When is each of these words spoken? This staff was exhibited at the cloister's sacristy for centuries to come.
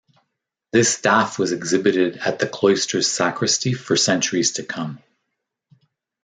This 0.71 0.91
staff 0.91 1.37
was 1.37 1.51
exhibited 1.51 2.17
at 2.17 2.39
the 2.39 2.47
cloister's 2.47 3.07
sacristy 3.07 3.73
for 3.73 3.95
centuries 3.95 4.53
to 4.53 4.63
come. 4.63 4.97